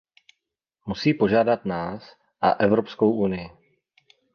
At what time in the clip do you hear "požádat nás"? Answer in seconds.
1.13-2.15